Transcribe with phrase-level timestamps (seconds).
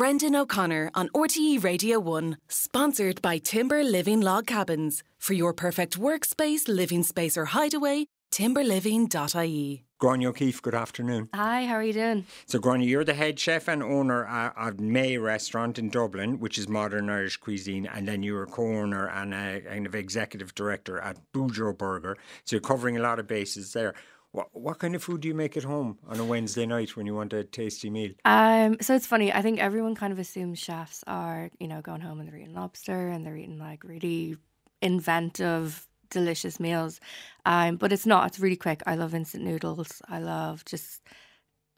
[0.00, 5.02] Brendan O'Connor on RTE Radio 1, sponsored by Timber Living Log Cabins.
[5.18, 9.84] For your perfect workspace, living space, or hideaway, timberliving.ie.
[10.00, 11.28] Gráinne O'Keeffe, good afternoon.
[11.34, 12.24] Hi, how are you doing?
[12.46, 16.56] So, Gráinne, you're the head chef and owner uh, of Mae Restaurant in Dublin, which
[16.56, 20.98] is modern Irish cuisine, and then you're a co-owner and a kind of executive director
[20.98, 22.16] at Bujo Burger.
[22.44, 23.92] So you're covering a lot of bases there.
[24.32, 27.04] What, what kind of food do you make at home on a Wednesday night when
[27.04, 28.12] you want a tasty meal?
[28.24, 29.32] Um, so it's funny.
[29.32, 32.54] I think everyone kind of assumes chefs are, you know, going home and they're eating
[32.54, 34.36] lobster and they're eating like really
[34.82, 37.00] inventive delicious meals.
[37.44, 38.28] Um, but it's not.
[38.28, 38.82] It's really quick.
[38.86, 40.00] I love instant noodles.
[40.08, 41.02] I love just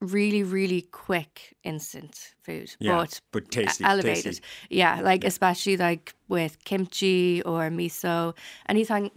[0.02, 2.74] really, really quick instant food.
[2.80, 4.24] Yeah, but, but tasty, elevated.
[4.24, 4.42] tasty.
[4.68, 8.34] Yeah, like especially like with kimchi or miso,
[8.68, 9.10] anything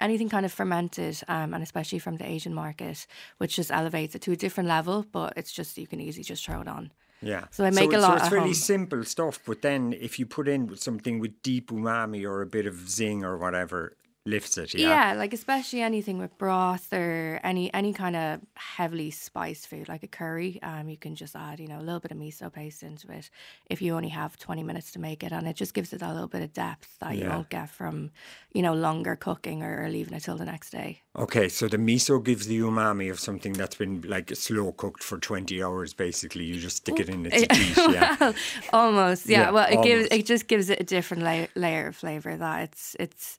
[0.00, 3.06] anything kind of fermented, um, and especially from the Asian market,
[3.38, 5.04] which just elevates it to a different level.
[5.10, 6.90] But it's just you can easily just throw it on.
[7.20, 7.46] Yeah.
[7.50, 8.54] So I make a lot So it's really home.
[8.54, 12.66] simple stuff, but then if you put in something with deep umami or a bit
[12.66, 13.96] of zing or whatever,
[14.28, 14.74] lifts it.
[14.74, 14.88] Yeah.
[14.88, 20.02] Yeah, like especially anything with broth or any any kind of heavily spiced food, like
[20.02, 20.60] a curry.
[20.62, 23.30] Um, you can just add, you know, a little bit of miso paste into it
[23.70, 26.12] if you only have twenty minutes to make it, and it just gives it a
[26.12, 28.10] little bit of depth that you won't get from,
[28.52, 31.02] you know, longer cooking or, or leaving it till the next day.
[31.16, 35.18] Okay, so the miso gives the umami of something that's been like slow cooked for
[35.18, 36.44] 20 hours basically.
[36.44, 37.76] You just stick it in its teeth.
[37.78, 38.16] Yeah.
[38.20, 38.34] well,
[38.72, 39.38] almost, yeah.
[39.38, 42.62] Yeah, well, it gives it just gives it a different la- layer of flavor that
[42.64, 43.38] it's it's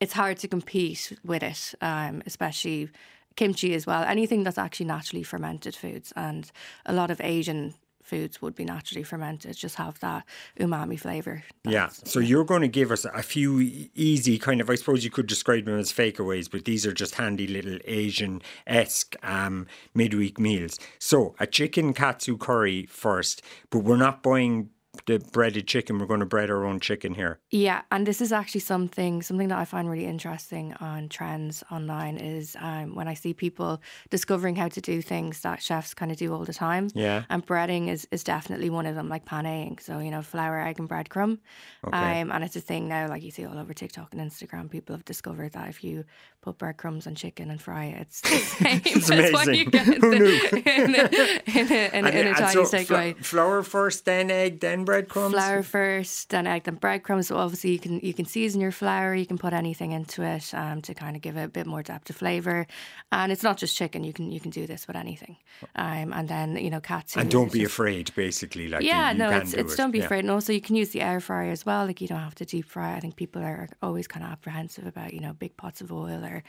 [0.00, 2.90] it's hard to compete with it, um, especially
[3.36, 4.02] kimchi as well.
[4.02, 6.50] Anything that's actually naturally fermented foods, and
[6.86, 10.24] a lot of Asian foods would be naturally fermented, just have that
[10.58, 11.44] umami flavor.
[11.64, 11.88] Yeah.
[11.88, 13.60] So you're going to give us a few
[13.94, 17.14] easy kind of, I suppose you could describe them as fakeaways, but these are just
[17.14, 20.76] handy little Asian esque um, midweek meals.
[20.98, 24.70] So a chicken katsu curry first, but we're not buying
[25.06, 25.98] the breaded chicken.
[25.98, 27.38] We're going to bread our own chicken here.
[27.50, 32.16] Yeah, and this is actually something something that I find really interesting on trends online
[32.16, 36.18] is um, when I see people discovering how to do things that chefs kind of
[36.18, 36.88] do all the time.
[36.94, 37.24] Yeah.
[37.30, 39.80] and breading is, is definitely one of them, like paneing.
[39.80, 41.38] So you know, flour, egg, and breadcrumb.
[41.86, 42.20] Okay.
[42.20, 44.70] Um, and it's a thing now, like you see all over TikTok and Instagram.
[44.70, 46.04] People have discovered that if you
[46.42, 49.86] put breadcrumbs on chicken and fry it, it's the same It's as what you get
[49.88, 53.62] in, the, in, a, in, a, in, a, in and Chinese so takeaway fl- flour
[53.62, 55.32] first, then egg, then breadcrumbs.
[55.34, 57.28] flour first, then egg, then breadcrumbs.
[57.28, 59.14] So obviously you can you can season your flour.
[59.14, 61.82] You can put anything into it um, to kind of give it a bit more
[61.82, 62.66] depth of flavor.
[63.12, 64.04] And it's not just chicken.
[64.04, 65.36] You can you can do this with anything.
[65.76, 67.20] Um, and then you know katsu.
[67.20, 68.68] And don't be just- afraid, basically.
[68.68, 69.76] Like Yeah, you, you no, can it's do it's it.
[69.76, 70.04] don't be Yeah.
[70.06, 70.20] afraid.
[70.20, 71.86] And also you can use the air fryer as well.
[71.86, 72.94] Like you don't have to deep fry.
[72.96, 76.24] I think people are always kind of apprehensive about you know big pots of oil
[76.24, 76.42] or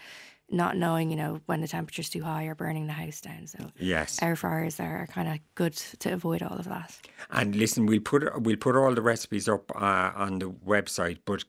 [0.51, 3.47] not knowing you know when the temperature's too high or burning the house down.
[3.47, 4.19] So Yes.
[4.21, 6.99] air fryers are kind of good to avoid all of that.
[7.29, 11.43] And listen, we'll put we'll put all the recipes up uh, on the website, but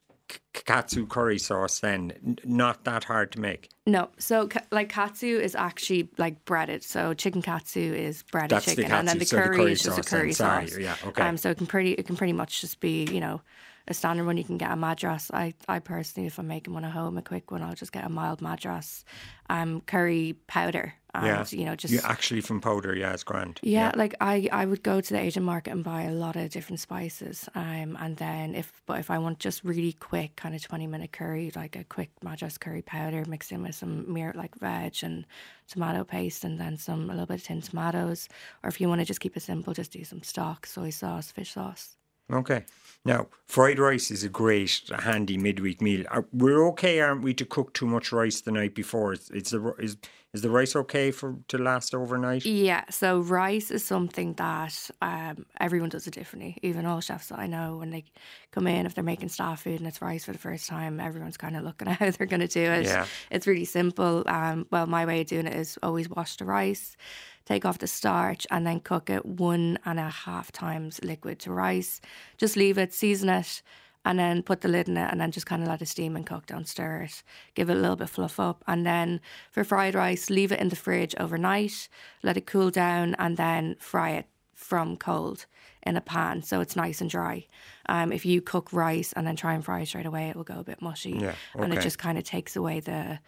[0.55, 3.69] katsu curry sauce then not that hard to make.
[3.87, 6.83] No, so like katsu is actually like breaded.
[6.85, 9.57] So chicken katsu is breaded That's the chicken, and then katsu, the so the curry,
[9.57, 10.79] curry is just a then, curry sorry, sauce.
[10.79, 11.23] yeah, okay.
[11.23, 13.41] Um, so it can pretty it can pretty much just be you know
[13.89, 14.37] a standard one.
[14.37, 15.31] You can get a madras.
[15.33, 18.05] I I personally, if I'm making one at home, a quick one, I'll just get
[18.05, 19.05] a mild madras,
[19.51, 22.95] um, curry powder, and yeah, you know just you actually from powder.
[22.95, 23.61] Yeah, it's grand.
[23.63, 26.51] yeah, like I, I would go to the Asian market and buy a lot of
[26.51, 27.49] different spices.
[27.55, 31.13] Um, and then if but if I want just really quick kind of twenty minute
[31.13, 35.27] curry, like a quick madras curry powder mixed in with some mere like veg and
[35.69, 38.29] tomato paste, and then some a little bit of tinned tomatoes.
[38.63, 41.31] Or if you want to just keep it simple, just do some stock, soy sauce,
[41.31, 41.97] fish sauce.
[42.31, 42.65] Okay.
[43.05, 46.05] Now, fried rice is a great, a handy midweek meal.
[46.11, 49.13] Uh, we're okay, aren't we, to cook too much rice the night before?
[49.13, 49.89] Is, is the ri-
[50.35, 52.47] is the rice okay for to last overnight?
[52.47, 56.57] Yeah, so rice is something that um, everyone does it differently.
[56.63, 58.05] Even all chefs that I know, when they
[58.51, 61.37] come in, if they're making staff food and it's rice for the first time, everyone's
[61.37, 62.87] kind of looking at how they're going to do it.
[62.87, 63.07] Yeah.
[63.31, 64.25] It's really simple.
[64.27, 66.97] Um, well, my way of doing it is always wash the rice,
[67.45, 71.53] take off the starch, and then cook it one and a half times liquid to
[71.53, 72.01] rice.
[72.39, 73.61] Just leave it, season it,
[74.05, 76.17] and then put the lid in it and then just kind of let it steam
[76.17, 76.47] and cook.
[76.47, 77.23] Don't stir it.
[77.55, 78.65] Give it a little bit fluff up.
[78.67, 79.21] And then
[79.51, 81.89] for fried rice, leave it in the fridge overnight,
[82.23, 85.47] let it cool down, and then fry it from cold
[85.85, 87.47] in a pan so it's nice and dry.
[87.89, 90.45] Um, if you cook rice and then try and fry it straight away, it will
[90.45, 91.19] go a bit mushy.
[91.21, 93.19] Yeah, And it just kind of takes away the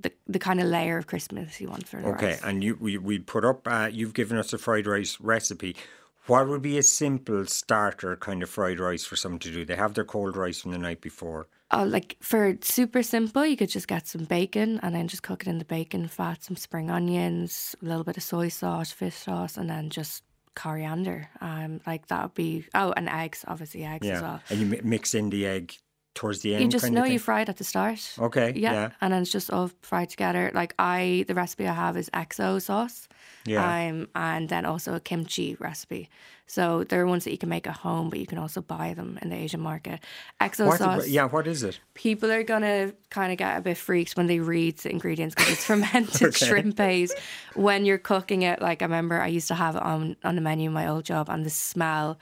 [0.00, 2.40] the, the kind of layer of crispness you want for the Okay, rice.
[2.44, 3.66] and you we we put up.
[3.66, 5.76] Uh, you've given us a fried rice recipe.
[6.26, 9.64] What would be a simple starter kind of fried rice for someone to do?
[9.64, 11.48] They have their cold rice from the night before.
[11.70, 15.42] Oh, like for super simple, you could just get some bacon and then just cook
[15.42, 19.16] it in the bacon fat, some spring onions, a little bit of soy sauce, fish
[19.16, 20.22] sauce, and then just
[20.54, 21.28] coriander.
[21.40, 24.14] Um, like that would be oh, and eggs, obviously eggs Yeah.
[24.16, 24.40] as well.
[24.48, 25.74] And you mix in the egg
[26.14, 26.62] towards the end.
[26.62, 28.14] You just know you fry it at the start.
[28.18, 28.90] Okay, Yeah, yeah.
[29.00, 30.50] and then it's just all fried together.
[30.54, 33.08] Like I, the recipe I have is XO sauce.
[33.46, 33.88] Yeah.
[33.88, 36.08] Um, and then also a kimchi recipe.
[36.46, 38.94] So there are ones that you can make at home, but you can also buy
[38.94, 40.00] them in the Asian market.
[40.40, 41.08] XO What, sauce.
[41.08, 41.80] yeah, what is it?
[41.94, 45.52] People are gonna kind of get a bit freaked when they read the ingredients because
[45.52, 46.46] it's fermented Okay.
[46.46, 47.16] shrimp paste.
[47.54, 50.40] When you're cooking it, like I remember, I used to have it on on the
[50.42, 52.18] menu in my old job, and the smell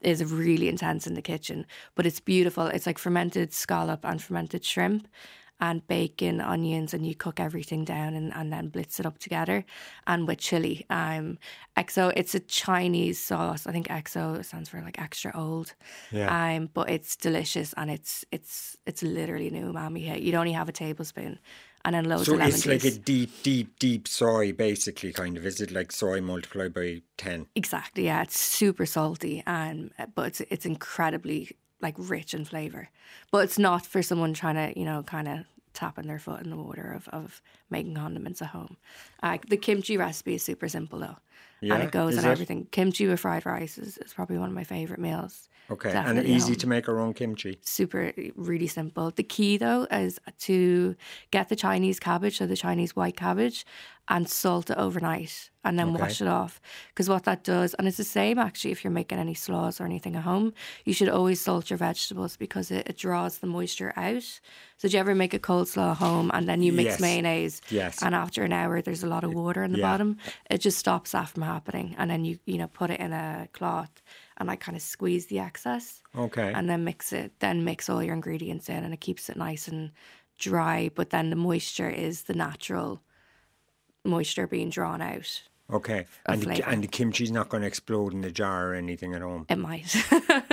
[0.00, 1.66] is really intense in the kitchen.
[1.94, 2.66] But it's beautiful.
[2.66, 5.08] It's like fermented scallop and fermented shrimp.
[5.58, 9.64] And bacon, onions, and you cook everything down and, and then blitz it up together,
[10.06, 10.84] and with chili.
[10.90, 11.38] Um,
[11.78, 13.66] XO, it's a Chinese sauce.
[13.66, 15.74] I think XO stands for like extra old.
[16.10, 16.28] Yeah.
[16.56, 20.20] Um, but it's delicious and it's it's it's literally an umami hit.
[20.20, 21.38] You'd only have a tablespoon,
[21.86, 22.60] and then loads So of lemon juice.
[22.60, 22.84] it's juice.
[22.84, 25.46] like a deep, deep, deep soy, basically, kind of.
[25.46, 27.46] Is it like soy multiplied by 10?
[27.54, 28.22] Exactly, yeah.
[28.22, 31.50] It's super salty, and but it's it's incredibly
[31.80, 32.88] like rich in flavor.
[33.30, 36.50] But it's not for someone trying to you know kind of tapping their foot in
[36.50, 38.76] the water of of making condiments at home.
[39.22, 41.16] Uh, the kimchi recipe is super simple though,
[41.60, 42.28] Yeah, and it goes is it?
[42.28, 42.66] everything.
[42.70, 45.48] Kimchi with fried rice is, is probably one of my favorite meals.
[45.70, 45.90] Okay.
[45.90, 46.58] Definitely and easy home.
[46.60, 47.58] to make our own kimchi.
[47.62, 49.10] super eh, really simple.
[49.10, 50.94] The key though is to
[51.32, 53.66] get the Chinese cabbage, so the Chinese white cabbage,
[54.08, 56.02] and salt it overnight and then Okay.
[56.02, 56.60] wash it off.
[56.90, 59.84] Because what that does, and it's the same actually if you're making any slaws or
[59.84, 60.52] anything at home,
[60.84, 64.40] you should always salt your vegetables because it, it draws the moisture out.
[64.76, 67.00] So do you ever make a coleslaw at home and then you mix Yes.
[67.00, 67.60] mayonnaise?
[67.70, 68.00] Yes.
[68.04, 69.90] And after an hour there's a lot of water in the Yeah.
[69.90, 70.18] bottom.
[70.48, 71.94] It just stops that from happening.
[71.98, 74.02] And then you, you know, put it in a cloth
[74.38, 76.52] and I kind of squeeze the excess Okay.
[76.54, 79.68] and then mix it then mix all your ingredients in and it keeps it nice
[79.68, 79.90] and
[80.38, 83.00] dry but then the moisture is the natural
[84.04, 86.04] moisture being drawn out okay.
[86.26, 89.22] And the, and the kimchi's not going to explode in the jar or anything at
[89.22, 89.46] home.
[89.48, 89.90] it might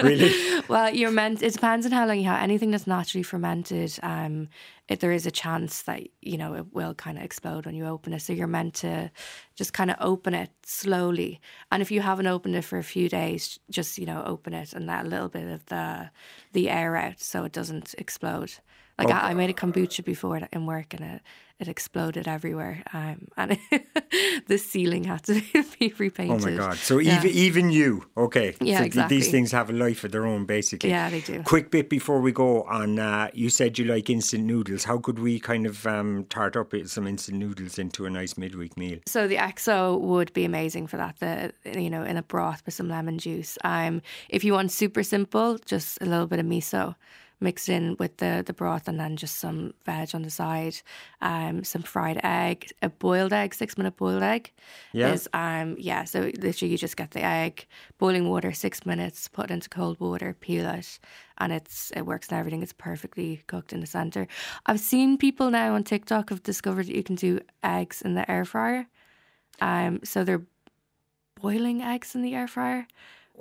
[0.02, 0.32] Really?
[0.68, 4.48] well you're meant it depends on how long you have anything that's naturally fermented um
[4.90, 7.86] it, there is a chance that you know it will kind of explode when you
[7.86, 9.10] open it so you're meant to
[9.56, 11.40] just kind of open it slowly
[11.72, 14.74] and if you haven't opened it for a few days just you know open it
[14.74, 16.10] and let a little bit of the
[16.52, 18.52] the air out so it doesn't explode
[19.00, 21.22] like I, I made a kombucha before in work and it
[21.60, 23.58] it exploded everywhere um and
[24.48, 25.42] the ceiling had to
[25.80, 26.44] be repainted.
[26.44, 26.78] Oh my God.
[26.78, 27.18] So Yeah.
[27.18, 28.56] even even you, okay.
[28.60, 29.18] Yeah, so th- exactly.
[29.20, 30.90] These things have a life of their own, basically.
[30.90, 31.42] Yeah, they do.
[31.44, 34.73] Quick bit before we go on, uh, you said you like instant noodles.
[34.82, 38.78] How could we kind of um, tart up some instant noodles into a nice midweek
[38.78, 39.00] meal?
[39.06, 41.20] So the XO would be amazing for that.
[41.20, 43.58] The you know in a broth with some lemon juice.
[43.64, 46.96] Um, if you want super simple, just a little bit of miso
[47.44, 50.76] mixed in with the the broth, and then just some veg on the side.
[51.22, 54.52] Um, some fried egg, a boiled egg, six minute boiled egg.
[54.94, 55.14] Yeah.
[55.14, 56.06] Is um yeah.
[56.06, 57.68] So literally you just get the egg,
[58.00, 61.00] boiling water, six minutes, put it into cold water, peel it,
[61.38, 62.64] and it's it works and everything.
[62.64, 64.28] It's perfectly cooked in the center.
[64.66, 68.30] I've seen people now on TikTok have discovered that you can do eggs in the
[68.32, 68.88] air fryer.
[69.62, 70.48] Um, so they're
[71.42, 72.88] boiling eggs in the air fryer.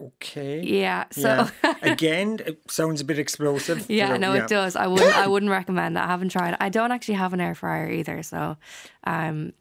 [0.01, 0.63] Okay.
[0.63, 1.05] Yeah.
[1.11, 1.75] So Yeah.
[1.83, 3.89] Again, it sounds a bit explosive.
[3.91, 4.45] yeah, no, yeah.
[4.45, 4.75] it does.
[4.77, 5.17] I wouldn't.
[5.17, 6.01] I wouldn't recommend it.
[6.01, 6.57] I haven't tried.
[6.61, 8.23] I don't actually have an air fryer either.
[8.23, 8.57] So,
[9.05, 9.53] um,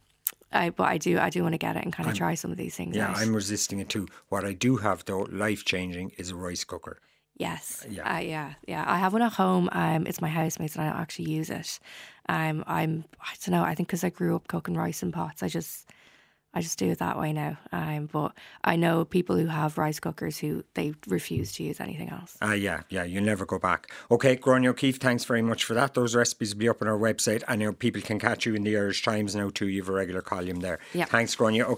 [0.51, 1.19] I but I do.
[1.19, 2.95] I do want to get it and kind of try some of these things.
[2.95, 3.17] Yeah, out.
[3.17, 4.07] I'm resisting it too.
[4.29, 6.99] What I do have, though, life changing, is a rice cooker.
[7.37, 7.85] Yes.
[7.89, 8.03] Yeah.
[8.03, 8.15] Yeah.
[8.15, 8.53] Uh, yeah.
[8.67, 8.83] Yeah.
[8.87, 9.67] I have one at home.
[9.71, 11.79] Um, it's my housemate's and I don't actually use it.
[12.29, 13.05] Um, I'm.
[13.19, 13.63] I don't know.
[13.63, 15.89] I think because I grew up cooking rice in pots, I just.
[16.53, 17.57] I just do it that way now.
[17.71, 22.09] Um, but I know people who have rice cookers who they refuse to use anything
[22.09, 22.37] else.
[22.41, 23.89] Ah, yeah, yeah, you'll never go back.
[24.09, 25.93] Okay, Gráinne O'Keeffe, thanks very much for that.
[25.93, 27.43] Those recipes will be up on our website.
[27.47, 29.67] I know people can catch you in the Irish Times now too.
[29.67, 30.79] You have a regular column there.
[30.93, 31.05] Yeah.
[31.05, 31.65] Thanks, Gráinne.